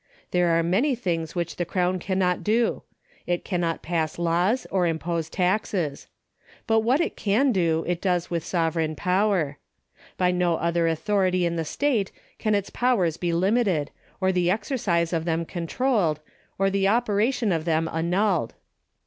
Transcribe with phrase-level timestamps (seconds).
[0.31, 2.81] There are many things which the Crown cannot do;
[3.27, 6.07] it cannot pass laws or impose taxes.
[6.65, 9.59] But what it can do it does with sovereign power.
[10.17, 15.13] By no other authority in the state can its powers be limited, or the exercise
[15.13, 16.19] of them controlled,
[16.57, 18.53] or the operation of them an nulled.